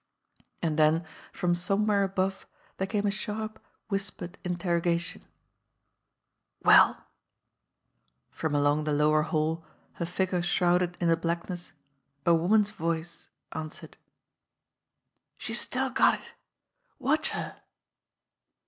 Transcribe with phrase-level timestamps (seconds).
[0.63, 5.23] And then from somewhere above there came a sharp, whispered interrogation:
[6.63, 7.05] "Well?"
[8.31, 11.73] From along the lower hall, her figure shrouded in the blackness,
[12.25, 13.95] a woman's voice answered:
[15.37, 16.33] "She's still got it.
[16.97, 17.57] Watch her."